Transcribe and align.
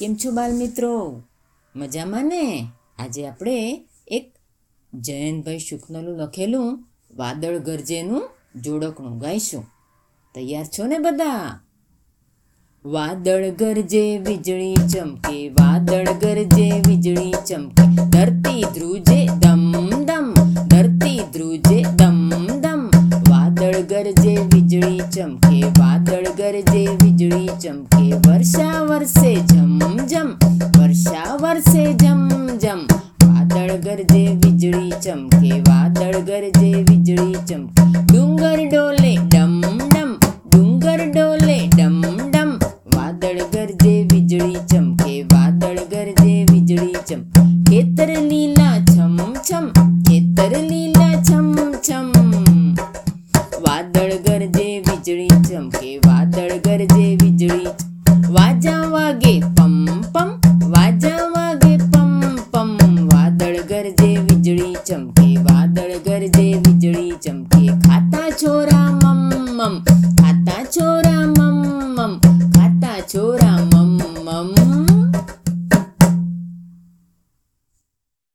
કેમ 0.00 0.14
છો 0.14 0.30
બાલ 0.30 0.52
મિત્રો 0.52 1.22
મજામાં 1.76 2.24
ને? 2.24 2.66
આજે 2.98 3.26
આપણે 3.26 3.86
એક 4.08 4.34
જયંતભાઈ 4.94 5.58
શુકનલું 5.58 6.16
લખેલું 6.16 6.84
વાદળ 7.16 7.58
ગરજેનું 7.58 8.30
જોડકણું 8.60 9.18
ગાઈશું. 9.18 9.62
તૈયાર 10.34 10.64
છો 10.64 10.86
ને 10.86 10.98
બધા? 10.98 11.60
વાદળ 12.84 13.50
ગરજે, 13.50 14.18
વીજળી 14.18 14.74
ચમકે, 14.74 15.48
વાદળ 15.48 16.04
ગરજે, 16.04 16.70
વીજળી 16.70 17.32
ચમકે, 17.46 18.10
ધરતી 18.10 18.62
ધ્રુજે 18.62 19.26
દમ 19.26 19.72
દમ, 20.04 20.34
ધરતી 20.68 21.20
ધ્રુજે 21.32 21.82
દમ 21.82 22.30
દમ. 22.46 22.90
વાદળ 23.30 23.80
ગરજે, 23.80 24.36
વીજળી 24.36 24.98
ચમકે, 24.98 25.62
વાદળ 25.62 26.26
ગરજે, 26.38 26.86
વીજળી 26.86 27.48
ચમકે, 27.60 28.12
વર્ષા 28.28 28.82
વર્ષે 28.82 29.34
से 31.72 31.82
जम 32.00 32.22
जम 32.62 32.80
वादळ 33.22 33.68
गरजे 33.84 34.22
वीजळी 34.44 34.90
चमके 35.02 35.58
वादळ 35.68 36.16
गरजे 36.28 36.72
वीजळी 36.88 37.34
चमके। 37.48 37.82
डोंगर 38.12 38.62
डोले 38.72 39.14
डम 39.32 39.60
डम 39.94 40.10
डोंगर 40.54 41.04
डोले 41.14 41.58
डम 41.76 42.00
डम 42.34 42.50
वादळ 42.94 43.38
गरजे 43.54 43.94
वीजळी 44.12 44.54
चमके 44.72 45.14
वादळ 45.32 45.76
गरजे 45.92 46.34
वीजळी 46.50 46.92
चमके। 47.08 47.42
खेतर 47.70 48.16
लीला 48.20 48.70
छम 48.88 49.16
छम 49.48 49.68
खेतर 50.08 50.58
लीला 50.60 51.12
छम 51.28 51.54
छम 51.88 52.12
वादळ 53.66 54.10
गरजे 54.28 54.68
वीजळी 54.88 55.28
चमके 55.28 55.96
वादळ 56.06 56.50
गरजे 56.66 56.89
વીજળી 64.29 64.77
ચમકે 64.83 65.27
વાદળ 65.45 65.93
ગરજે 65.99 66.47
વીજળી 66.59 67.13
ચમકે 67.19 67.63
ખાતા 67.85 68.29
છોરા 68.39 68.87
મમ 68.93 69.21
મમ 69.49 69.75
ખાતા 69.83 69.91
છોરા 69.91 70.03
મમ 70.03 70.03
મમ 70.07 70.15
ખાતા 70.21 70.63
છોરા 70.69 71.08